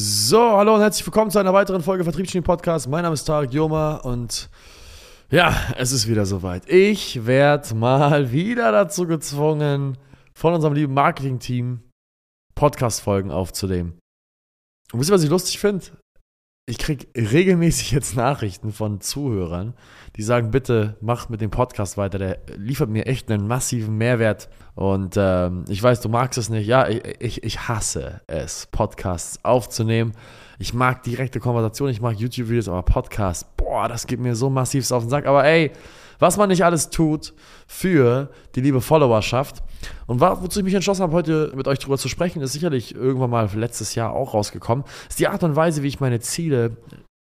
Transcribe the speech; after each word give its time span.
So, 0.00 0.56
hallo 0.56 0.76
und 0.76 0.80
herzlich 0.80 1.04
willkommen 1.04 1.32
zu 1.32 1.40
einer 1.40 1.52
weiteren 1.52 1.82
Folge 1.82 2.04
Vertriebsgenie 2.04 2.44
Podcast. 2.44 2.88
Mein 2.88 3.02
Name 3.02 3.14
ist 3.14 3.24
Tarek 3.24 3.52
Joma 3.52 3.96
und 3.96 4.48
ja, 5.28 5.52
es 5.76 5.90
ist 5.90 6.06
wieder 6.06 6.24
soweit. 6.24 6.68
Ich 6.68 7.26
werde 7.26 7.74
mal 7.74 8.30
wieder 8.30 8.70
dazu 8.70 9.08
gezwungen, 9.08 9.98
von 10.34 10.54
unserem 10.54 10.74
lieben 10.74 10.94
Marketing-Team 10.94 11.80
Podcast-Folgen 12.54 13.32
aufzunehmen. 13.32 13.98
Und 14.92 15.00
wisst 15.00 15.10
ihr, 15.10 15.14
was 15.14 15.24
ich 15.24 15.30
lustig 15.30 15.58
finde? 15.58 15.86
Ich 16.68 16.76
kriege 16.76 17.06
regelmäßig 17.16 17.92
jetzt 17.92 18.14
Nachrichten 18.14 18.72
von 18.72 19.00
Zuhörern, 19.00 19.72
die 20.16 20.22
sagen, 20.22 20.50
bitte 20.50 20.96
mach 21.00 21.30
mit 21.30 21.40
dem 21.40 21.50
Podcast 21.50 21.96
weiter, 21.96 22.18
der 22.18 22.38
liefert 22.56 22.90
mir 22.90 23.06
echt 23.06 23.30
einen 23.30 23.48
massiven 23.48 23.96
Mehrwert. 23.96 24.50
Und 24.74 25.14
ähm, 25.16 25.64
ich 25.68 25.82
weiß, 25.82 26.02
du 26.02 26.10
magst 26.10 26.38
es 26.38 26.50
nicht. 26.50 26.66
Ja, 26.66 26.86
ich, 26.86 27.42
ich 27.42 27.68
hasse 27.68 28.20
es, 28.26 28.66
Podcasts 28.66 29.42
aufzunehmen. 29.44 30.12
Ich 30.60 30.74
mag 30.74 31.04
direkte 31.04 31.38
Konversation, 31.38 31.88
ich 31.88 32.00
mag 32.00 32.18
YouTube-Videos, 32.18 32.68
aber 32.68 32.82
Podcasts, 32.82 33.46
boah, 33.56 33.86
das 33.86 34.08
geht 34.08 34.18
mir 34.18 34.34
so 34.34 34.50
massiv 34.50 34.90
auf 34.90 35.04
den 35.04 35.10
Sack. 35.10 35.26
Aber 35.26 35.44
ey, 35.44 35.70
was 36.18 36.36
man 36.36 36.48
nicht 36.48 36.64
alles 36.64 36.90
tut 36.90 37.32
für 37.68 38.30
die 38.56 38.60
liebe 38.60 38.80
Followerschaft. 38.80 39.62
Und 40.08 40.20
wozu 40.20 40.58
ich 40.58 40.64
mich 40.64 40.74
entschlossen 40.74 41.02
habe, 41.02 41.12
heute 41.12 41.52
mit 41.54 41.68
euch 41.68 41.78
darüber 41.78 41.96
zu 41.96 42.08
sprechen, 42.08 42.42
ist 42.42 42.52
sicherlich 42.52 42.92
irgendwann 42.92 43.30
mal 43.30 43.48
letztes 43.54 43.94
Jahr 43.94 44.12
auch 44.12 44.34
rausgekommen, 44.34 44.84
ist 45.08 45.20
die 45.20 45.28
Art 45.28 45.44
und 45.44 45.54
Weise, 45.54 45.84
wie 45.84 45.88
ich 45.88 46.00
meine 46.00 46.18
Ziele 46.18 46.76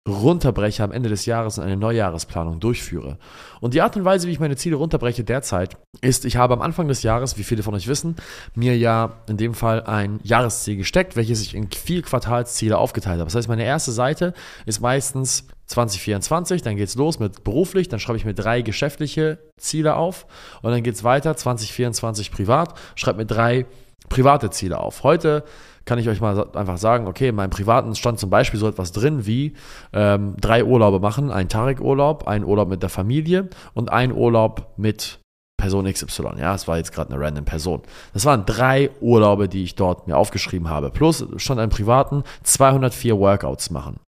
runterbreche 0.07 0.85
am 0.85 0.93
Ende 0.93 1.09
des 1.09 1.27
Jahres 1.27 1.59
und 1.59 1.65
eine 1.65 1.77
Neujahresplanung 1.77 2.61
durchführe. 2.61 3.19
Und 3.61 3.75
die 3.75 3.83
Art 3.83 3.97
und 3.97 4.05
Weise, 4.05 4.29
wie 4.29 4.33
ich 4.33 4.41
meine 4.41 4.57
Ziele 4.57 4.77
runterbreche 4.77 5.25
derzeit, 5.25 5.77
ist, 6.01 6.25
ich 6.25 6.37
habe 6.37 6.55
am 6.55 6.63
Anfang 6.63 6.89
des 6.89 7.03
Jahres, 7.03 7.39
wie 7.39 7.45
viele 7.45 7.63
von 7.63 7.75
euch 7.75 7.89
wissen, 7.89 8.17
mir 8.55 8.77
ja 8.77 9.15
in 9.29 9.37
dem 9.37 9.55
Fall 9.55 9.83
ein 9.83 10.21
Jahresziel 10.23 10.77
gesteckt, 10.77 11.17
welches 11.17 11.43
ich 11.43 11.55
in 11.55 11.71
vier 11.71 12.03
Quartalsziele 12.03 12.79
aufgeteilt 12.79 13.19
habe. 13.19 13.25
Das 13.25 13.35
heißt, 13.35 13.49
meine 13.49 13.65
erste 13.65 13.93
Seite 13.93 14.35
ist 14.65 14.81
meistens 14.81 15.47
2024, 15.67 16.63
dann 16.63 16.77
geht 16.77 16.89
es 16.89 16.95
los 16.95 17.19
mit 17.19 17.43
beruflich, 17.43 17.89
dann 17.89 17.99
schreibe 17.99 18.19
ich 18.19 18.25
mir 18.25 18.35
drei 18.35 18.63
geschäftliche 18.63 19.39
Ziele 19.57 19.97
auf 19.97 20.27
und 20.63 20.71
dann 20.71 20.83
geht 20.83 20.95
es 20.95 21.03
weiter 21.03 21.37
2024 21.37 22.31
privat, 22.31 22.79
schreibe 22.95 23.19
mir 23.19 23.27
drei 23.27 23.67
private 24.09 24.51
Ziele 24.51 24.79
auf. 24.79 25.03
Heute 25.03 25.45
kann 25.87 25.99
ich 25.99 26.09
euch 26.09 26.21
mal 26.21 26.49
einfach 26.55 26.79
sagen, 26.79 27.07
okay, 27.07 27.29
in 27.29 27.37
meinem 27.37 27.51
privaten 27.51 27.95
stand 27.95 28.19
zum 28.19 28.29
Beispiel 28.29 28.61
so 28.61 28.69
etwas 28.69 28.93
drin 28.93 29.25
wie 29.25 29.55
ähm, 29.93 30.35
drei 30.39 30.65
Urlaube 30.65 31.01
machen, 31.01 31.31
ein 31.31 31.49
Tarek-Urlaub, 31.49 32.27
ein 32.27 32.45
Urlaub 32.45 32.69
mit 32.69 32.83
der 32.83 32.91
Familie 32.91 33.49
und 33.73 33.91
ein 33.91 34.13
Urlaub 34.13 34.73
mit 34.77 35.21
Person 35.57 35.91
XY. 35.91 36.39
Ja, 36.39 36.55
es 36.55 36.69
war 36.69 36.77
jetzt 36.77 36.93
gerade 36.93 37.15
eine 37.15 37.25
random 37.25 37.45
Person. 37.45 37.83
Das 38.13 38.25
waren 38.25 38.45
drei 38.45 38.91
Urlaube, 39.01 39.49
die 39.49 39.63
ich 39.63 39.75
dort 39.77 40.07
mir 40.07 40.17
aufgeschrieben 40.17 40.69
habe. 40.69 40.91
Plus 40.91 41.25
stand 41.37 41.61
ein 41.61 41.71
privaten 41.71 42.25
204 42.43 43.19
Workouts 43.19 43.71
machen. 43.71 44.01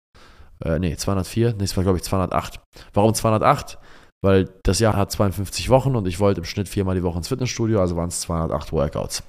Äh, 0.63 0.81
nee, 0.81 0.97
204, 0.97 1.55
nee, 1.57 1.65
es 1.65 1.77
war 1.77 1.85
glaube 1.85 1.99
ich 1.99 2.05
208. 2.05 2.61
Warum 2.93 3.15
208? 3.15 3.79
Weil 4.21 4.49
das 4.65 4.81
Jahr 4.81 4.97
hat 4.97 5.13
52 5.13 5.71
Wochen 5.71 5.95
und 5.95 6.09
ich 6.09 6.19
wollte 6.19 6.41
im 6.41 6.45
Schnitt 6.45 6.69
viermal 6.69 6.97
die 6.97 7.05
Woche 7.05 7.19
ins 7.19 7.29
Fitnessstudio, 7.29 7.81
also 7.81 7.97
waren 7.97 8.09
es 8.09 8.21
208 8.23 8.73
Workouts. 8.73 9.23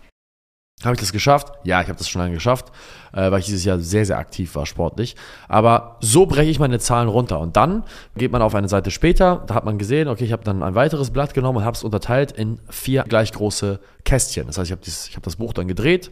Habe 0.83 0.95
ich 0.95 1.01
das 1.01 1.11
geschafft? 1.11 1.51
Ja, 1.63 1.81
ich 1.81 1.87
habe 1.87 1.97
das 1.97 2.07
schon 2.07 2.21
lange 2.21 2.35
geschafft, 2.35 2.71
äh, 3.11 3.29
weil 3.31 3.39
ich 3.39 3.45
dieses 3.45 3.65
Jahr 3.65 3.79
sehr, 3.79 4.05
sehr 4.05 4.17
aktiv 4.17 4.55
war 4.55 4.65
sportlich. 4.65 5.15
Aber 5.49 5.97
so 5.99 6.25
breche 6.25 6.49
ich 6.49 6.59
meine 6.59 6.79
Zahlen 6.79 7.09
runter. 7.09 7.39
Und 7.39 7.57
dann 7.57 7.83
geht 8.15 8.31
man 8.31 8.41
auf 8.41 8.55
eine 8.55 8.69
Seite 8.69 8.89
später, 8.89 9.43
da 9.47 9.55
hat 9.55 9.65
man 9.65 9.77
gesehen, 9.77 10.07
okay, 10.07 10.23
ich 10.23 10.31
habe 10.31 10.43
dann 10.43 10.63
ein 10.63 10.75
weiteres 10.75 11.11
Blatt 11.11 11.33
genommen 11.33 11.57
und 11.57 11.65
habe 11.65 11.75
es 11.75 11.83
unterteilt 11.83 12.31
in 12.31 12.59
vier 12.69 13.03
gleich 13.03 13.33
große 13.33 13.79
Kästchen. 14.05 14.47
Das 14.47 14.57
heißt, 14.57 14.67
ich 14.67 14.71
habe 14.71 14.81
hab 15.15 15.23
das 15.23 15.35
Buch 15.35 15.53
dann 15.53 15.67
gedreht 15.67 16.11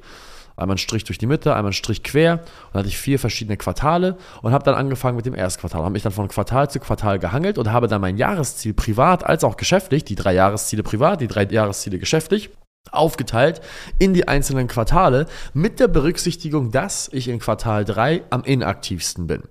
einmal 0.57 0.73
einen 0.73 0.79
Strich 0.79 1.03
durch 1.03 1.19
die 1.19 1.27
Mitte, 1.27 1.51
einmal 1.51 1.65
einen 1.65 1.73
Strich 1.73 2.03
quer. 2.03 2.33
Und 2.33 2.41
dann 2.73 2.79
hatte 2.79 2.89
ich 2.89 2.97
vier 2.97 3.19
verschiedene 3.19 3.57
Quartale 3.57 4.17
und 4.41 4.51
habe 4.51 4.63
dann 4.63 4.75
angefangen 4.75 5.15
mit 5.15 5.25
dem 5.25 5.35
Erstquartal. 5.35 5.81
Habe 5.81 5.91
mich 5.91 6.03
dann 6.03 6.11
von 6.11 6.27
Quartal 6.27 6.69
zu 6.69 6.79
Quartal 6.79 7.19
gehangelt 7.19 7.57
und 7.57 7.71
habe 7.71 7.87
dann 7.87 8.01
mein 8.01 8.17
Jahresziel 8.17 8.73
privat 8.73 9.23
als 9.23 9.43
auch 9.43 9.55
geschäftlich, 9.55 10.03
die 10.03 10.15
drei 10.15 10.33
Jahresziele 10.33 10.83
privat, 10.83 11.21
die 11.21 11.27
drei 11.27 11.45
Jahresziele 11.45 11.99
geschäftlich, 11.99 12.49
aufgeteilt 12.93 13.61
in 13.99 14.13
die 14.13 14.27
einzelnen 14.27 14.67
Quartale 14.67 15.27
mit 15.53 15.79
der 15.79 15.87
Berücksichtigung, 15.87 16.71
dass 16.71 17.09
ich 17.11 17.27
in 17.27 17.39
Quartal 17.39 17.85
3 17.85 18.23
am 18.29 18.43
inaktivsten 18.43 19.27
bin. 19.27 19.43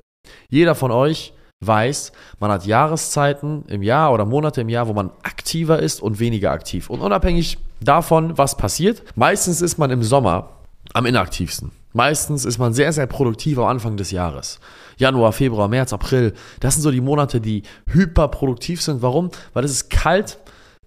Jeder 0.48 0.74
von 0.74 0.90
euch 0.90 1.32
weiß, 1.60 2.12
man 2.38 2.50
hat 2.50 2.66
Jahreszeiten 2.66 3.64
im 3.68 3.82
Jahr 3.82 4.12
oder 4.12 4.24
Monate 4.24 4.60
im 4.60 4.68
Jahr, 4.68 4.88
wo 4.88 4.92
man 4.92 5.10
aktiver 5.22 5.80
ist 5.80 6.02
und 6.02 6.18
weniger 6.18 6.50
aktiv. 6.50 6.90
Und 6.90 7.00
unabhängig 7.00 7.58
davon, 7.80 8.36
was 8.36 8.56
passiert, 8.56 9.02
meistens 9.14 9.62
ist 9.62 9.78
man 9.78 9.90
im 9.90 10.02
Sommer 10.02 10.50
am 10.92 11.06
inaktivsten. 11.06 11.72
Meistens 11.92 12.44
ist 12.44 12.58
man 12.58 12.74
sehr, 12.74 12.92
sehr 12.92 13.06
produktiv 13.06 13.58
am 13.58 13.64
Anfang 13.64 13.96
des 13.96 14.10
Jahres. 14.10 14.60
Januar, 14.98 15.32
Februar, 15.32 15.66
März, 15.66 15.94
April, 15.94 16.34
das 16.60 16.74
sind 16.74 16.82
so 16.82 16.90
die 16.90 17.00
Monate, 17.00 17.40
die 17.40 17.62
hyperproduktiv 17.90 18.82
sind. 18.82 19.00
Warum? 19.00 19.30
Weil 19.54 19.64
es 19.64 19.70
ist 19.70 19.88
kalt, 19.88 20.38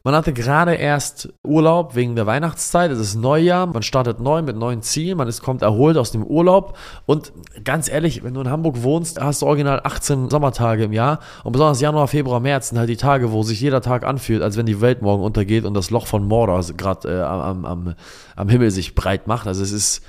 man 0.03 0.15
hatte 0.15 0.33
gerade 0.33 0.75
erst 0.75 1.29
Urlaub 1.45 1.95
wegen 1.95 2.15
der 2.15 2.25
Weihnachtszeit, 2.25 2.91
es 2.91 2.99
ist 2.99 3.15
Neujahr, 3.15 3.67
man 3.67 3.83
startet 3.83 4.19
neu 4.19 4.41
mit 4.41 4.55
neuen 4.55 4.81
Zielen, 4.81 5.17
man 5.17 5.27
ist, 5.27 5.41
kommt 5.41 5.61
erholt 5.61 5.97
aus 5.97 6.11
dem 6.11 6.23
Urlaub 6.23 6.77
und 7.05 7.33
ganz 7.63 7.89
ehrlich, 7.89 8.23
wenn 8.23 8.33
du 8.33 8.41
in 8.41 8.49
Hamburg 8.49 8.83
wohnst, 8.83 9.19
hast 9.19 9.41
du 9.41 9.45
original 9.45 9.81
18 9.83 10.29
Sommertage 10.29 10.83
im 10.83 10.93
Jahr 10.93 11.19
und 11.43 11.51
besonders 11.51 11.81
Januar, 11.81 12.07
Februar, 12.07 12.39
März 12.39 12.69
sind 12.69 12.77
halt 12.77 12.89
die 12.89 12.97
Tage, 12.97 13.31
wo 13.31 13.43
sich 13.43 13.59
jeder 13.59 13.81
Tag 13.81 14.05
anfühlt, 14.05 14.41
als 14.41 14.57
wenn 14.57 14.65
die 14.65 14.81
Welt 14.81 15.01
morgen 15.01 15.23
untergeht 15.23 15.65
und 15.65 15.73
das 15.73 15.89
Loch 15.89 16.07
von 16.07 16.25
Mordor 16.25 16.63
gerade 16.77 17.09
äh, 17.09 17.21
am, 17.21 17.66
am, 17.66 17.95
am 18.35 18.49
Himmel 18.49 18.71
sich 18.71 18.95
breit 18.95 19.27
macht. 19.27 19.47
Also 19.47 19.63
es 19.63 19.71
ist 19.71 20.03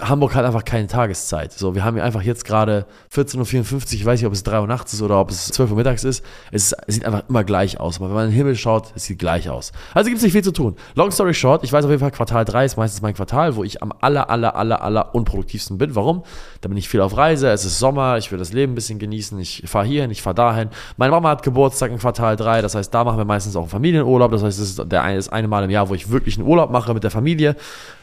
Hamburg 0.00 0.34
hat 0.34 0.44
einfach 0.44 0.64
keine 0.64 0.86
Tageszeit. 0.86 1.52
So, 1.52 1.74
wir 1.74 1.84
haben 1.84 1.94
hier 1.94 2.04
einfach 2.04 2.22
jetzt 2.22 2.44
gerade 2.44 2.86
14.54 3.14 3.72
Uhr, 3.72 3.80
ich 3.92 4.04
weiß 4.04 4.20
nicht, 4.20 4.26
ob 4.26 4.32
es 4.32 4.42
3 4.42 4.60
Uhr 4.60 4.66
nachts 4.66 4.92
ist 4.92 5.02
oder 5.02 5.18
ob 5.20 5.30
es 5.30 5.46
12 5.48 5.70
Uhr 5.70 5.76
mittags 5.76 6.04
ist. 6.04 6.24
Es, 6.50 6.72
es 6.86 6.94
sieht 6.94 7.04
einfach 7.04 7.22
immer 7.28 7.44
gleich 7.44 7.80
aus. 7.80 7.96
Aber 7.96 8.08
wenn 8.08 8.14
man 8.14 8.24
in 8.26 8.30
den 8.30 8.36
Himmel 8.36 8.56
schaut, 8.56 8.92
es 8.94 9.04
sieht 9.04 9.18
gleich 9.18 9.48
aus. 9.48 9.72
Also 9.94 10.08
gibt 10.08 10.18
es 10.18 10.22
nicht 10.22 10.32
viel 10.32 10.44
zu 10.44 10.52
tun. 10.52 10.76
Long 10.94 11.10
story 11.10 11.34
short, 11.34 11.64
ich 11.64 11.72
weiß 11.72 11.84
auf 11.84 11.90
jeden 11.90 12.00
Fall, 12.00 12.10
Quartal 12.10 12.44
3 12.44 12.64
ist 12.64 12.76
meistens 12.76 13.02
mein 13.02 13.14
Quartal, 13.14 13.56
wo 13.56 13.64
ich 13.64 13.82
am 13.82 13.92
aller, 14.00 14.28
aller, 14.30 14.56
aller, 14.56 14.82
aller 14.82 15.14
unproduktivsten 15.14 15.78
bin. 15.78 15.94
Warum? 15.94 16.24
Da 16.60 16.68
bin 16.68 16.76
ich 16.76 16.88
viel 16.88 17.00
auf 17.00 17.16
Reise, 17.16 17.50
es 17.50 17.64
ist 17.64 17.78
Sommer, 17.78 18.18
ich 18.18 18.30
will 18.30 18.38
das 18.38 18.52
Leben 18.52 18.72
ein 18.72 18.74
bisschen 18.74 18.98
genießen, 18.98 19.38
ich 19.38 19.64
fahre 19.66 19.86
hierhin, 19.86 20.10
ich 20.10 20.22
fahre 20.22 20.34
dahin. 20.34 20.68
Meine 20.96 21.12
Mama 21.12 21.30
hat 21.30 21.42
Geburtstag 21.42 21.90
in 21.90 21.98
Quartal 21.98 22.36
3, 22.36 22.62
das 22.62 22.74
heißt, 22.74 22.92
da 22.92 23.04
machen 23.04 23.18
wir 23.18 23.24
meistens 23.24 23.56
auch 23.56 23.62
einen 23.62 23.70
Familienurlaub. 23.70 24.30
Das 24.30 24.42
heißt, 24.42 24.58
das 24.58 24.68
ist 24.68 24.78
das 24.78 25.28
eine 25.28 25.48
Mal 25.48 25.64
im 25.64 25.70
Jahr, 25.70 25.88
wo 25.88 25.94
ich 25.94 26.10
wirklich 26.10 26.38
einen 26.38 26.46
Urlaub 26.46 26.70
mache 26.70 26.92
mit 26.94 27.04
der 27.04 27.10
Familie. 27.10 27.56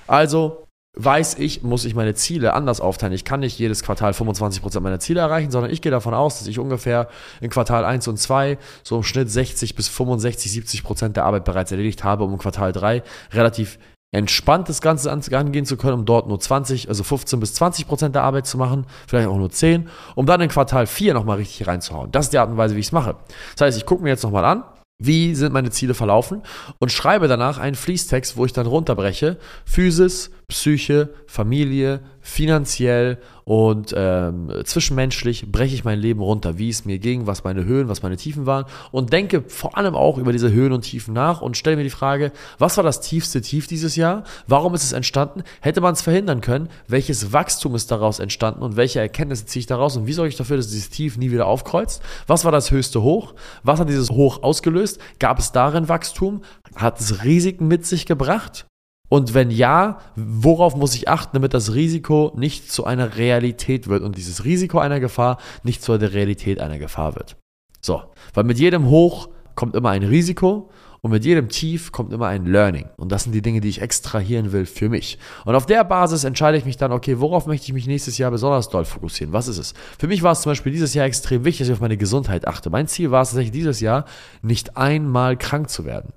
Also 0.07 0.68
weiß 0.97 1.37
ich, 1.37 1.63
muss 1.63 1.85
ich 1.85 1.95
meine 1.95 2.15
Ziele 2.15 2.53
anders 2.53 2.81
aufteilen. 2.81 3.13
Ich 3.13 3.23
kann 3.23 3.41
nicht 3.41 3.59
jedes 3.59 3.83
Quartal 3.83 4.11
25% 4.11 4.79
meiner 4.79 4.99
Ziele 4.99 5.21
erreichen, 5.21 5.51
sondern 5.51 5.71
ich 5.71 5.81
gehe 5.81 5.91
davon 5.91 6.13
aus, 6.13 6.39
dass 6.39 6.47
ich 6.47 6.59
ungefähr 6.59 7.07
in 7.41 7.49
Quartal 7.49 7.85
1 7.85 8.07
und 8.07 8.17
2 8.17 8.57
so 8.83 8.97
im 8.97 9.03
Schnitt 9.03 9.29
60 9.29 9.75
bis 9.75 9.87
65, 9.87 10.51
70% 10.51 11.09
der 11.09 11.25
Arbeit 11.25 11.45
bereits 11.45 11.71
erledigt 11.71 12.03
habe, 12.03 12.23
um 12.23 12.33
in 12.33 12.37
Quartal 12.39 12.71
3 12.71 13.03
relativ 13.33 13.77
entspannt 14.11 14.67
das 14.67 14.81
Ganze 14.81 15.11
angehen 15.11 15.65
zu 15.65 15.77
können, 15.77 15.99
um 15.99 16.05
dort 16.05 16.27
nur 16.27 16.39
20, 16.39 16.89
also 16.89 17.03
15 17.03 17.39
bis 17.39 17.61
20% 17.61 18.09
der 18.09 18.23
Arbeit 18.23 18.47
zu 18.47 18.57
machen, 18.57 18.87
vielleicht 19.07 19.27
auch 19.27 19.37
nur 19.37 19.51
10, 19.51 19.87
um 20.15 20.25
dann 20.25 20.41
in 20.41 20.49
Quartal 20.49 20.87
4 20.87 21.13
nochmal 21.13 21.37
richtig 21.37 21.67
reinzuhauen. 21.67 22.11
Das 22.11 22.25
ist 22.25 22.33
die 22.33 22.39
Art 22.39 22.49
und 22.49 22.57
Weise, 22.57 22.75
wie 22.75 22.79
ich 22.79 22.87
es 22.87 22.91
mache. 22.91 23.17
Das 23.55 23.67
heißt, 23.67 23.77
ich 23.77 23.85
gucke 23.85 24.01
mir 24.01 24.09
jetzt 24.09 24.23
nochmal 24.23 24.45
an, 24.45 24.63
wie 25.01 25.35
sind 25.35 25.53
meine 25.53 25.69
Ziele 25.69 25.93
verlaufen 25.93 26.41
und 26.79 26.91
schreibe 26.91 27.27
danach 27.27 27.57
einen 27.57 27.75
Fließtext, 27.75 28.35
wo 28.35 28.45
ich 28.45 28.53
dann 28.53 28.65
runterbreche, 28.65 29.37
Physis, 29.63 30.31
Psyche, 30.49 31.13
Familie, 31.27 32.01
finanziell 32.21 33.19
und 33.45 33.93
ähm, 33.95 34.51
zwischenmenschlich 34.63 35.51
breche 35.51 35.75
ich 35.75 35.83
mein 35.83 35.99
Leben 35.99 36.21
runter, 36.21 36.57
wie 36.57 36.69
es 36.69 36.85
mir 36.85 36.99
ging, 36.99 37.27
was 37.27 37.43
meine 37.43 37.65
Höhen, 37.65 37.87
was 37.87 38.01
meine 38.01 38.17
Tiefen 38.17 38.45
waren 38.47 38.65
und 38.91 39.13
denke 39.13 39.43
vor 39.47 39.77
allem 39.77 39.95
auch 39.95 40.17
über 40.17 40.31
diese 40.31 40.51
Höhen 40.51 40.71
und 40.71 40.81
Tiefen 40.81 41.13
nach 41.13 41.41
und 41.41 41.55
stelle 41.55 41.77
mir 41.77 41.83
die 41.83 41.89
Frage, 41.91 42.31
was 42.57 42.77
war 42.77 42.83
das 42.83 42.99
tiefste 42.99 43.41
Tief 43.41 43.67
dieses 43.67 43.95
Jahr? 43.95 44.23
Warum 44.47 44.73
ist 44.73 44.83
es 44.83 44.91
entstanden? 44.91 45.43
Hätte 45.61 45.81
man 45.81 45.93
es 45.93 46.01
verhindern 46.01 46.41
können? 46.41 46.69
Welches 46.87 47.31
Wachstum 47.31 47.75
ist 47.75 47.91
daraus 47.91 48.19
entstanden 48.19 48.63
und 48.63 48.75
welche 48.75 48.99
Erkenntnisse 48.99 49.45
ziehe 49.45 49.61
ich 49.61 49.67
daraus 49.67 49.97
und 49.97 50.07
wie 50.07 50.13
sorge 50.13 50.29
ich 50.29 50.35
dafür, 50.35 50.57
dass 50.57 50.69
dieses 50.69 50.89
Tief 50.89 51.17
nie 51.17 51.31
wieder 51.31 51.45
aufkreuzt? 51.45 52.01
Was 52.25 52.43
war 52.43 52.51
das 52.51 52.71
höchste 52.71 53.03
Hoch? 53.03 53.35
Was 53.63 53.79
hat 53.79 53.89
dieses 53.89 54.09
Hoch 54.09 54.41
ausgelöst? 54.41 54.99
Gab 55.19 55.37
es 55.37 55.51
darin 55.51 55.89
Wachstum? 55.89 56.41
Hat 56.75 56.99
es 56.99 57.23
Risiken 57.23 57.67
mit 57.67 57.85
sich 57.85 58.05
gebracht? 58.05 58.65
Und 59.09 59.33
wenn 59.33 59.51
ja, 59.51 59.99
worauf 60.15 60.75
muss 60.75 60.95
ich 60.95 61.09
achten, 61.09 61.31
damit 61.33 61.53
das 61.53 61.73
Risiko 61.73 62.31
nicht 62.37 62.71
zu 62.71 62.85
einer 62.85 63.17
Realität 63.17 63.87
wird 63.87 64.03
und 64.03 64.17
dieses 64.17 64.45
Risiko 64.45 64.79
einer 64.79 64.99
Gefahr 64.99 65.37
nicht 65.63 65.83
zu 65.83 65.97
der 65.97 66.13
Realität 66.13 66.59
einer 66.59 66.77
Gefahr 66.77 67.15
wird? 67.15 67.35
So, 67.81 68.03
weil 68.33 68.43
mit 68.43 68.59
jedem 68.59 68.87
Hoch 68.89 69.29
kommt 69.55 69.75
immer 69.75 69.89
ein 69.89 70.03
Risiko 70.03 70.69
und 71.01 71.11
mit 71.11 71.25
jedem 71.25 71.49
Tief 71.49 71.91
kommt 71.91 72.11
immer 72.13 72.27
ein 72.27 72.45
Learning. 72.45 72.89
Und 72.97 73.11
das 73.11 73.23
sind 73.23 73.33
die 73.33 73.41
Dinge, 73.41 73.61
die 73.61 73.69
ich 73.69 73.81
extrahieren 73.81 74.51
will 74.51 74.65
für 74.65 74.89
mich. 74.89 75.17
Und 75.45 75.55
auf 75.55 75.65
der 75.65 75.83
Basis 75.83 76.23
entscheide 76.23 76.57
ich 76.57 76.65
mich 76.65 76.77
dann, 76.77 76.91
okay, 76.91 77.19
worauf 77.19 77.45
möchte 77.45 77.67
ich 77.67 77.73
mich 77.73 77.87
nächstes 77.87 78.17
Jahr 78.17 78.31
besonders 78.31 78.69
doll 78.69 78.85
fokussieren? 78.85 79.33
Was 79.33 79.47
ist 79.47 79.57
es? 79.57 79.73
Für 79.97 80.07
mich 80.07 80.23
war 80.23 80.33
es 80.33 80.41
zum 80.41 80.51
Beispiel 80.51 80.71
dieses 80.71 80.93
Jahr 80.93 81.05
extrem 81.05 81.45
wichtig, 81.45 81.59
dass 81.59 81.67
ich 81.69 81.73
auf 81.73 81.81
meine 81.81 81.97
Gesundheit 81.97 82.47
achte. 82.47 82.69
Mein 82.69 82.87
Ziel 82.87 83.11
war 83.11 83.21
es 83.21 83.29
tatsächlich 83.29 83.51
dieses 83.51 83.79
Jahr, 83.79 84.05
nicht 84.41 84.77
einmal 84.77 85.37
krank 85.37 85.69
zu 85.69 85.85
werden. 85.85 86.13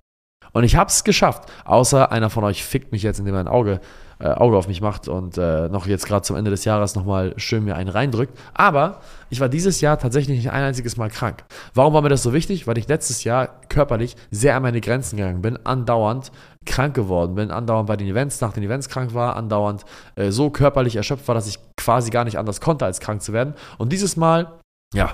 Und 0.52 0.64
ich 0.64 0.76
habe 0.76 0.88
es 0.88 1.04
geschafft. 1.04 1.50
Außer 1.64 2.12
einer 2.12 2.30
von 2.30 2.44
euch 2.44 2.64
fickt 2.64 2.92
mich 2.92 3.02
jetzt, 3.02 3.18
indem 3.18 3.34
er 3.34 3.40
ein 3.40 3.48
Auge 3.48 3.80
äh, 4.22 4.28
Auge 4.28 4.56
auf 4.56 4.68
mich 4.68 4.80
macht 4.80 5.08
und 5.08 5.36
äh, 5.36 5.68
noch 5.68 5.86
jetzt 5.86 6.06
gerade 6.06 6.22
zum 6.22 6.36
Ende 6.36 6.50
des 6.50 6.64
Jahres 6.64 6.94
nochmal 6.94 7.34
schön 7.38 7.64
mir 7.64 7.74
einen 7.74 7.88
reindrückt. 7.88 8.38
Aber 8.54 9.00
ich 9.30 9.40
war 9.40 9.48
dieses 9.48 9.80
Jahr 9.80 9.98
tatsächlich 9.98 10.36
nicht 10.36 10.50
ein 10.50 10.62
einziges 10.62 10.96
Mal 10.96 11.10
krank. 11.10 11.44
Warum 11.74 11.92
war 11.92 12.02
mir 12.02 12.08
das 12.08 12.22
so 12.22 12.32
wichtig? 12.32 12.68
Weil 12.68 12.78
ich 12.78 12.86
letztes 12.86 13.24
Jahr 13.24 13.48
körperlich 13.68 14.16
sehr 14.30 14.54
an 14.54 14.62
meine 14.62 14.80
Grenzen 14.80 15.16
gegangen 15.16 15.42
bin, 15.42 15.58
andauernd 15.66 16.30
krank 16.64 16.94
geworden 16.94 17.34
bin, 17.34 17.50
andauernd 17.50 17.88
bei 17.88 17.96
den 17.96 18.06
Events, 18.06 18.40
nach 18.40 18.52
den 18.52 18.62
Events 18.62 18.88
krank 18.88 19.12
war, 19.12 19.34
andauernd 19.34 19.84
äh, 20.14 20.30
so 20.30 20.50
körperlich 20.50 20.94
erschöpft 20.94 21.26
war, 21.26 21.34
dass 21.34 21.48
ich 21.48 21.58
quasi 21.76 22.10
gar 22.10 22.24
nicht 22.24 22.38
anders 22.38 22.60
konnte, 22.60 22.84
als 22.84 23.00
krank 23.00 23.22
zu 23.22 23.32
werden. 23.32 23.54
Und 23.78 23.92
dieses 23.92 24.16
Mal, 24.16 24.52
ja, 24.94 25.10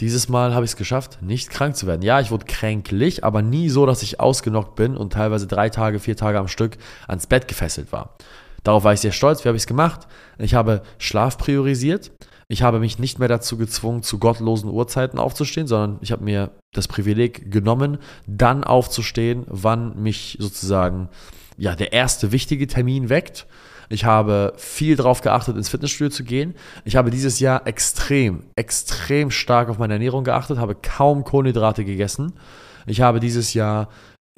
dieses 0.00 0.28
Mal 0.28 0.54
habe 0.54 0.64
ich 0.64 0.72
es 0.72 0.76
geschafft, 0.76 1.22
nicht 1.22 1.50
krank 1.50 1.74
zu 1.76 1.86
werden. 1.86 2.02
Ja, 2.02 2.20
ich 2.20 2.30
wurde 2.30 2.44
kränklich, 2.44 3.24
aber 3.24 3.40
nie 3.40 3.70
so, 3.70 3.86
dass 3.86 4.02
ich 4.02 4.20
ausgenockt 4.20 4.74
bin 4.74 4.96
und 4.96 5.14
teilweise 5.14 5.46
drei 5.46 5.70
Tage, 5.70 6.00
vier 6.00 6.16
Tage 6.16 6.38
am 6.38 6.48
Stück 6.48 6.76
ans 7.08 7.26
Bett 7.26 7.48
gefesselt 7.48 7.92
war. 7.92 8.16
Darauf 8.62 8.84
war 8.84 8.92
ich 8.92 9.00
sehr 9.00 9.12
stolz. 9.12 9.44
Wie 9.44 9.48
habe 9.48 9.56
ich 9.56 9.62
es 9.62 9.66
gemacht? 9.66 10.06
Ich 10.38 10.54
habe 10.54 10.82
Schlaf 10.98 11.38
priorisiert. 11.38 12.12
Ich 12.48 12.62
habe 12.62 12.78
mich 12.78 12.98
nicht 12.98 13.18
mehr 13.18 13.28
dazu 13.28 13.56
gezwungen, 13.56 14.02
zu 14.02 14.18
gottlosen 14.18 14.70
Uhrzeiten 14.70 15.18
aufzustehen, 15.18 15.66
sondern 15.66 15.98
ich 16.00 16.12
habe 16.12 16.22
mir 16.22 16.50
das 16.72 16.88
Privileg 16.88 17.50
genommen, 17.50 17.98
dann 18.26 18.64
aufzustehen, 18.64 19.44
wann 19.48 20.00
mich 20.00 20.36
sozusagen 20.40 21.08
ja, 21.56 21.74
der 21.74 21.92
erste 21.92 22.32
wichtige 22.32 22.66
Termin 22.66 23.08
weckt 23.08 23.46
ich 23.88 24.04
habe 24.04 24.52
viel 24.56 24.96
darauf 24.96 25.20
geachtet, 25.20 25.56
ins 25.56 25.68
Fitnessstudio 25.68 26.10
zu 26.10 26.24
gehen. 26.24 26.54
Ich 26.84 26.96
habe 26.96 27.10
dieses 27.10 27.40
Jahr 27.40 27.66
extrem, 27.66 28.44
extrem 28.56 29.30
stark 29.30 29.68
auf 29.68 29.78
meine 29.78 29.94
Ernährung 29.94 30.24
geachtet, 30.24 30.58
habe 30.58 30.74
kaum 30.74 31.24
Kohlenhydrate 31.24 31.84
gegessen. 31.84 32.32
Ich 32.86 33.00
habe 33.00 33.20
dieses 33.20 33.54
Jahr 33.54 33.88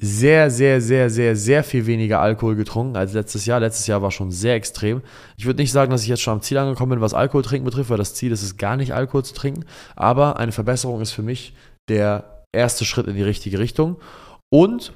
sehr, 0.01 0.49
sehr, 0.49 0.79
sehr, 0.79 1.09
sehr, 1.09 1.35
sehr 1.35 1.63
viel 1.63 1.85
weniger 1.85 2.21
Alkohol 2.21 2.55
getrunken 2.55 2.95
als 2.95 3.13
letztes 3.13 3.45
Jahr. 3.45 3.59
Letztes 3.59 3.85
Jahr 3.87 4.01
war 4.01 4.11
schon 4.11 4.31
sehr 4.31 4.55
extrem. 4.55 5.01
Ich 5.37 5.45
würde 5.45 5.61
nicht 5.61 5.73
sagen, 5.73 5.91
dass 5.91 6.03
ich 6.03 6.07
jetzt 6.07 6.21
schon 6.21 6.35
am 6.35 6.41
Ziel 6.41 6.57
angekommen 6.57 6.91
bin, 6.91 7.01
was 7.01 7.13
Alkohol 7.13 7.43
trinken 7.43 7.65
betrifft, 7.65 7.89
weil 7.89 7.97
das 7.97 8.13
Ziel 8.13 8.31
ist 8.31 8.43
es 8.43 8.55
gar 8.55 8.77
nicht, 8.77 8.93
Alkohol 8.93 9.25
zu 9.25 9.33
trinken. 9.33 9.65
Aber 9.95 10.37
eine 10.37 10.53
Verbesserung 10.53 11.01
ist 11.01 11.11
für 11.11 11.21
mich 11.21 11.53
der 11.89 12.45
erste 12.53 12.85
Schritt 12.85 13.07
in 13.07 13.15
die 13.15 13.23
richtige 13.23 13.59
Richtung. 13.59 13.97
Und 14.49 14.93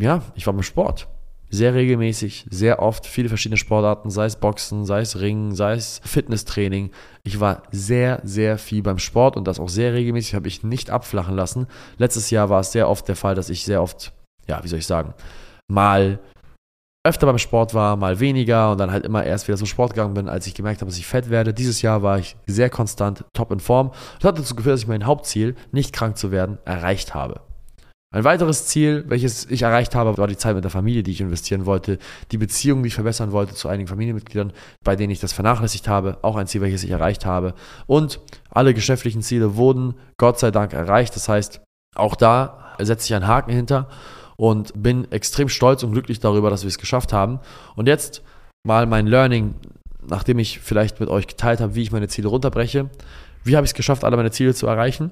ja, 0.00 0.22
ich 0.36 0.46
war 0.46 0.54
beim 0.54 0.62
Sport 0.62 1.08
sehr 1.50 1.74
regelmäßig, 1.74 2.46
sehr 2.50 2.82
oft, 2.82 3.06
viele 3.06 3.28
verschiedene 3.28 3.56
Sportarten, 3.56 4.10
sei 4.10 4.26
es 4.26 4.36
Boxen, 4.36 4.84
sei 4.84 5.00
es 5.00 5.20
Ringen, 5.20 5.54
sei 5.54 5.74
es 5.74 6.00
Fitnesstraining. 6.04 6.90
Ich 7.24 7.40
war 7.40 7.62
sehr, 7.70 8.20
sehr 8.24 8.58
viel 8.58 8.82
beim 8.82 8.98
Sport 8.98 9.36
und 9.36 9.46
das 9.46 9.60
auch 9.60 9.68
sehr 9.68 9.94
regelmäßig, 9.94 10.34
habe 10.34 10.48
ich 10.48 10.62
nicht 10.62 10.90
abflachen 10.90 11.36
lassen. 11.36 11.66
Letztes 11.98 12.30
Jahr 12.30 12.50
war 12.50 12.60
es 12.60 12.72
sehr 12.72 12.88
oft 12.88 13.06
der 13.08 13.16
Fall, 13.16 13.34
dass 13.34 13.50
ich 13.50 13.64
sehr 13.64 13.82
oft, 13.82 14.12
ja, 14.48 14.62
wie 14.62 14.68
soll 14.68 14.80
ich 14.80 14.86
sagen, 14.86 15.14
mal 15.68 16.18
öfter 17.06 17.26
beim 17.26 17.38
Sport 17.38 17.72
war, 17.72 17.96
mal 17.96 18.18
weniger 18.18 18.72
und 18.72 18.78
dann 18.78 18.90
halt 18.90 19.06
immer 19.06 19.24
erst 19.24 19.46
wieder 19.46 19.56
zum 19.56 19.68
Sport 19.68 19.94
gegangen 19.94 20.14
bin, 20.14 20.28
als 20.28 20.46
ich 20.46 20.54
gemerkt 20.54 20.80
habe, 20.80 20.90
dass 20.90 20.98
ich 20.98 21.06
fett 21.06 21.30
werde. 21.30 21.54
Dieses 21.54 21.80
Jahr 21.80 22.02
war 22.02 22.18
ich 22.18 22.36
sehr 22.46 22.68
konstant, 22.68 23.24
top 23.32 23.52
in 23.52 23.60
Form. 23.60 23.92
Das 24.18 24.28
hat 24.28 24.38
dazu 24.38 24.56
geführt, 24.56 24.74
dass 24.74 24.82
ich 24.82 24.88
mein 24.88 25.06
Hauptziel, 25.06 25.54
nicht 25.70 25.92
krank 25.92 26.18
zu 26.18 26.32
werden, 26.32 26.58
erreicht 26.64 27.14
habe. 27.14 27.40
Ein 28.14 28.24
weiteres 28.24 28.66
Ziel, 28.66 29.04
welches 29.08 29.50
ich 29.50 29.62
erreicht 29.62 29.94
habe, 29.94 30.16
war 30.16 30.28
die 30.28 30.36
Zeit 30.36 30.54
mit 30.54 30.62
der 30.62 30.70
Familie, 30.70 31.02
die 31.02 31.10
ich 31.10 31.20
investieren 31.20 31.66
wollte, 31.66 31.98
die 32.30 32.38
Beziehung, 32.38 32.82
die 32.82 32.88
ich 32.88 32.94
verbessern 32.94 33.32
wollte 33.32 33.54
zu 33.54 33.68
einigen 33.68 33.88
Familienmitgliedern, 33.88 34.52
bei 34.84 34.94
denen 34.94 35.10
ich 35.10 35.18
das 35.18 35.32
vernachlässigt 35.32 35.88
habe, 35.88 36.18
auch 36.22 36.36
ein 36.36 36.46
Ziel, 36.46 36.60
welches 36.60 36.84
ich 36.84 36.90
erreicht 36.90 37.26
habe. 37.26 37.54
Und 37.86 38.20
alle 38.48 38.74
geschäftlichen 38.74 39.22
Ziele 39.22 39.56
wurden 39.56 39.94
Gott 40.18 40.38
sei 40.38 40.52
Dank 40.52 40.72
erreicht. 40.72 41.16
Das 41.16 41.28
heißt, 41.28 41.60
auch 41.96 42.14
da 42.14 42.74
setze 42.78 43.06
ich 43.06 43.14
einen 43.14 43.26
Haken 43.26 43.50
hinter 43.50 43.88
und 44.36 44.72
bin 44.80 45.10
extrem 45.10 45.48
stolz 45.48 45.82
und 45.82 45.92
glücklich 45.92 46.20
darüber, 46.20 46.48
dass 46.48 46.62
wir 46.62 46.68
es 46.68 46.78
geschafft 46.78 47.12
haben. 47.12 47.40
Und 47.74 47.88
jetzt 47.88 48.22
mal 48.64 48.86
mein 48.86 49.08
Learning, 49.08 49.56
nachdem 50.06 50.38
ich 50.38 50.60
vielleicht 50.60 51.00
mit 51.00 51.08
euch 51.08 51.26
geteilt 51.26 51.60
habe, 51.60 51.74
wie 51.74 51.82
ich 51.82 51.90
meine 51.90 52.08
Ziele 52.08 52.28
runterbreche. 52.28 52.88
Wie 53.42 53.56
habe 53.56 53.64
ich 53.64 53.70
es 53.70 53.76
geschafft, 53.76 54.04
alle 54.04 54.16
meine 54.16 54.30
Ziele 54.30 54.54
zu 54.54 54.68
erreichen? 54.68 55.10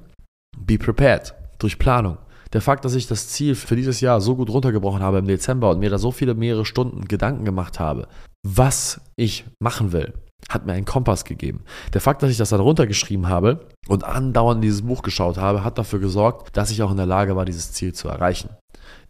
Be 0.56 0.78
prepared 0.78 1.34
durch 1.58 1.78
Planung 1.78 2.18
der 2.54 2.60
Fakt, 2.60 2.84
dass 2.84 2.94
ich 2.94 3.06
das 3.06 3.28
Ziel 3.28 3.56
für 3.56 3.76
dieses 3.76 4.00
Jahr 4.00 4.20
so 4.20 4.36
gut 4.36 4.48
runtergebrochen 4.48 5.02
habe 5.02 5.18
im 5.18 5.26
Dezember 5.26 5.70
und 5.70 5.80
mir 5.80 5.90
da 5.90 5.98
so 5.98 6.12
viele 6.12 6.34
mehrere 6.34 6.64
Stunden 6.64 7.06
Gedanken 7.06 7.44
gemacht 7.44 7.80
habe, 7.80 8.06
was 8.46 9.00
ich 9.16 9.44
machen 9.60 9.92
will, 9.92 10.14
hat 10.48 10.64
mir 10.64 10.72
einen 10.72 10.84
Kompass 10.84 11.24
gegeben. 11.24 11.64
Der 11.92 12.00
Fakt, 12.00 12.22
dass 12.22 12.30
ich 12.30 12.36
das 12.36 12.50
dann 12.50 12.60
runtergeschrieben 12.60 13.28
habe 13.28 13.66
und 13.88 14.04
andauernd 14.04 14.62
dieses 14.62 14.82
Buch 14.82 15.02
geschaut 15.02 15.36
habe, 15.36 15.64
hat 15.64 15.78
dafür 15.78 15.98
gesorgt, 15.98 16.56
dass 16.56 16.70
ich 16.70 16.82
auch 16.82 16.92
in 16.92 16.96
der 16.96 17.06
Lage 17.06 17.34
war, 17.34 17.44
dieses 17.44 17.72
Ziel 17.72 17.92
zu 17.92 18.08
erreichen. 18.08 18.50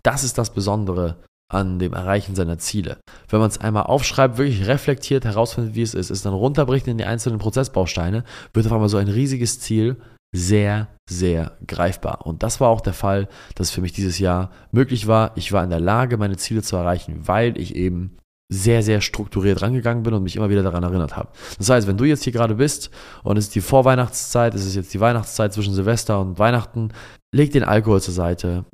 Das 0.02 0.25
ist 0.25 0.38
das 0.38 0.50
Besondere 0.50 1.17
an 1.52 1.79
dem 1.79 1.93
Erreichen 1.93 2.35
seiner 2.35 2.58
Ziele. 2.58 2.96
Wenn 3.29 3.41
man 3.41 3.50
es 3.50 3.58
einmal 3.58 3.85
aufschreibt, 3.85 4.38
wirklich 4.38 4.67
reflektiert, 4.67 5.25
herausfindet, 5.25 5.75
wie 5.75 5.82
es 5.82 5.94
ist, 5.94 6.11
es 6.11 6.23
dann 6.23 6.32
runterbricht 6.32 6.87
in 6.88 6.96
die 6.96 7.05
einzelnen 7.05 7.38
Prozessbausteine, 7.38 8.25
wird 8.55 8.67
auf 8.67 8.73
einmal 8.73 8.88
so 8.88 8.96
ein 8.96 9.08
riesiges 9.08 9.61
Ziel 9.61 9.96
sehr, 10.35 10.89
sehr 11.09 11.57
greifbar. 11.67 12.27
Und 12.27 12.43
das 12.43 12.61
war 12.61 12.69
auch 12.69 12.81
der 12.81 12.93
Fall, 12.93 13.29
dass 13.55 13.69
es 13.69 13.73
für 13.73 13.81
mich 13.81 13.93
dieses 13.93 14.19
Jahr 14.19 14.51
möglich 14.73 15.07
war. 15.07 15.33
Ich 15.37 15.53
war 15.53 15.63
in 15.63 15.71
der 15.71 15.81
Lage, 15.81 16.17
meine 16.17 16.37
Ziele 16.37 16.63
zu 16.63 16.77
erreichen, 16.77 17.21
weil 17.27 17.57
ich 17.57 17.77
eben 17.77 18.17
sehr, 18.53 18.83
sehr 18.83 19.01
strukturiert 19.01 19.63
rangegangen 19.63 20.03
bin 20.03 20.13
und 20.13 20.25
mich 20.25 20.37
immer 20.37 20.51
wieder 20.51 20.63
daran 20.63 20.83
erinnert 20.83 21.17
habe. 21.17 21.31
Das 21.59 21.71
heißt, 21.71 21.87
wenn 21.87 21.97
du 21.97 22.05
jetzt 22.05 22.25
hier 22.25 22.33
gerade 22.33 22.57
bist 22.57 22.91
und 23.23 23.37
es 23.37 23.47
ist 23.47 23.55
die 23.55 23.61
Vorweihnachtszeit, 23.61 24.55
es 24.55 24.67
ist 24.67 24.75
jetzt 24.75 24.93
die 24.93 25.01
Weihnachtszeit 25.01 25.53
zwischen 25.53 25.73
Silvester 25.73 26.21
und 26.21 26.39
Weihnachten, 26.39 26.93
leg 27.33 27.53
den 27.53 27.65
Alkohol 27.65 28.03
zur 28.03 28.15
Seite. 28.15 28.65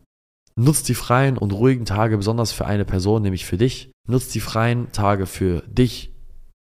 Nutz 0.56 0.82
die 0.82 0.94
freien 0.94 1.38
und 1.38 1.52
ruhigen 1.52 1.84
Tage 1.84 2.16
besonders 2.16 2.52
für 2.52 2.66
eine 2.66 2.84
Person, 2.84 3.22
nämlich 3.22 3.46
für 3.46 3.56
dich. 3.56 3.92
Nutz 4.08 4.28
die 4.28 4.40
freien 4.40 4.90
Tage 4.92 5.26
für 5.26 5.62
dich, 5.68 6.12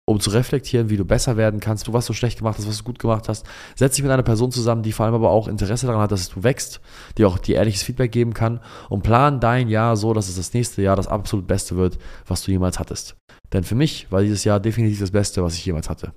um 0.09 0.21
zu 0.21 0.31
reflektieren, 0.31 0.89
wie 0.89 0.97
du 0.97 1.05
besser 1.05 1.37
werden 1.37 1.61
kannst, 1.61 1.87
du 1.87 1.93
was 1.93 2.07
du 2.07 2.13
schlecht 2.13 2.39
gemacht 2.39 2.59
hast, 2.59 2.67
was 2.67 2.79
du 2.79 2.85
gut 2.85 2.99
gemacht 2.99 3.29
hast. 3.29 3.47
Setz 3.77 3.95
dich 3.95 4.03
mit 4.03 4.11
einer 4.11 4.23
Person 4.23 4.51
zusammen, 4.51 4.83
die 4.83 4.93
vor 4.93 5.05
allem 5.05 5.15
aber 5.15 5.31
auch 5.31 5.49
Interesse 5.49 5.87
daran 5.87 6.01
hat, 6.01 6.13
dass 6.13 6.31
du 6.31 6.43
wächst, 6.43 6.81
die 7.19 7.25
auch 7.25 7.39
dir 7.39 7.57
ehrliches 7.57 7.83
Feedback 7.83 8.11
geben 8.11 8.33
kann 8.33 8.61
und 8.89 9.03
plan 9.03 9.39
dein 9.39 9.69
Jahr 9.69 9.97
so, 9.97 10.15
dass 10.15 10.29
es 10.29 10.37
das 10.37 10.55
nächste 10.55 10.83
Jahr 10.83 10.97
das 10.97 11.09
absolut 11.09 11.47
Beste 11.47 11.77
wird, 11.77 11.99
was 12.27 12.43
du 12.43 12.51
jemals 12.51 12.79
hattest. 12.79 13.17
Denn 13.53 13.65
für 13.65 13.75
mich 13.75 14.11
war 14.11 14.23
dieses 14.23 14.45
Jahr 14.45 14.61
definitiv 14.61 14.99
das 14.99 15.11
Beste, 15.11 15.45
was 15.45 15.55
ich 15.55 15.65
jemals 15.65 15.91
hatte. 15.91 16.13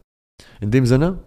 In 0.59 0.71
dem 0.71 0.85
Sinne, 0.85 1.25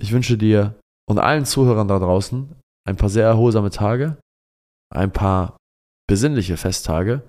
ich 0.00 0.12
wünsche 0.12 0.36
dir 0.36 0.74
und 1.08 1.18
allen 1.18 1.44
Zuhörern 1.44 1.88
da 1.88 1.98
draußen 1.98 2.54
ein 2.86 2.96
paar 2.96 3.08
sehr 3.08 3.26
erholsame 3.26 3.70
Tage, 3.70 4.18
ein 4.92 5.12
paar 5.12 5.56
besinnliche 6.08 6.56
Festtage 6.56 7.22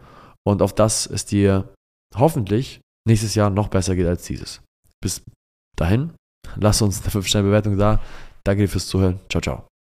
und 0.43 0.61
auf 0.61 0.73
das 0.73 1.05
es 1.05 1.25
dir 1.25 1.73
hoffentlich 2.15 2.81
nächstes 3.07 3.35
Jahr 3.35 3.49
noch 3.49 3.67
besser 3.69 3.95
geht 3.95 4.07
als 4.07 4.23
dieses. 4.23 4.61
Bis 5.01 5.23
dahin, 5.75 6.13
lass 6.55 6.81
uns 6.81 7.01
eine 7.01 7.11
5-Sterne-Bewertung 7.11 7.77
da. 7.77 8.01
Danke 8.43 8.63
dir 8.63 8.69
fürs 8.69 8.87
Zuhören. 8.87 9.19
Ciao, 9.29 9.41
ciao. 9.41 9.67